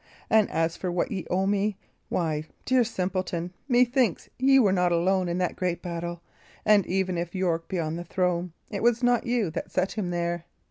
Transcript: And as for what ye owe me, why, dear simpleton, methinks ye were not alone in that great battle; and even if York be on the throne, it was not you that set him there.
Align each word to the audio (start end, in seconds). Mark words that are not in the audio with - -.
And 0.31 0.49
as 0.49 0.75
for 0.75 0.91
what 0.91 1.11
ye 1.11 1.27
owe 1.29 1.45
me, 1.45 1.77
why, 2.09 2.45
dear 2.65 2.83
simpleton, 2.83 3.53
methinks 3.67 4.29
ye 4.39 4.57
were 4.57 4.71
not 4.71 4.91
alone 4.91 5.29
in 5.29 5.37
that 5.37 5.55
great 5.55 5.83
battle; 5.83 6.23
and 6.65 6.87
even 6.87 7.19
if 7.19 7.35
York 7.35 7.67
be 7.67 7.77
on 7.79 7.97
the 7.97 8.03
throne, 8.03 8.53
it 8.71 8.81
was 8.81 9.03
not 9.03 9.27
you 9.27 9.51
that 9.51 9.69
set 9.71 9.91
him 9.91 10.09
there. 10.09 10.45